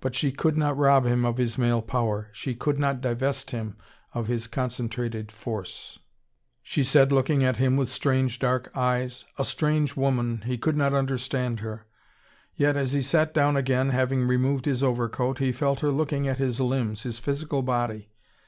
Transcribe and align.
But 0.00 0.16
she 0.16 0.32
could 0.32 0.56
not 0.56 0.76
rob 0.76 1.04
him 1.06 1.24
of 1.24 1.36
his 1.36 1.56
male 1.56 1.80
power, 1.80 2.28
she 2.32 2.56
could 2.56 2.76
not 2.76 3.00
divest 3.00 3.52
him 3.52 3.76
of 4.12 4.26
his 4.26 4.48
concentrated 4.48 5.30
force. 5.30 5.96
"Won't 5.96 5.96
you 5.96 6.02
take 6.02 6.02
off 6.02 6.22
your 6.26 6.56
coat?" 6.56 6.60
she 6.64 6.82
said, 6.90 7.12
looking 7.12 7.44
at 7.44 7.56
him 7.58 7.76
with 7.76 7.88
strange, 7.88 8.32
large 8.32 8.38
dark 8.64 8.76
eyes. 8.76 9.26
A 9.38 9.44
strange 9.44 9.94
woman, 9.94 10.42
he 10.44 10.58
could 10.58 10.76
not 10.76 10.92
understand 10.92 11.60
her. 11.60 11.86
Yet, 12.56 12.76
as 12.76 12.94
he 12.94 13.00
sat 13.02 13.32
down 13.32 13.56
again, 13.56 13.90
having 13.90 14.26
removed 14.26 14.64
his 14.64 14.82
overcoat, 14.82 15.38
he 15.38 15.52
felt 15.52 15.78
her 15.82 15.92
looking 15.92 16.26
at 16.26 16.38
his 16.38 16.60
limbs, 16.60 17.04
his 17.04 17.20
physical 17.20 17.62
body. 17.62 18.08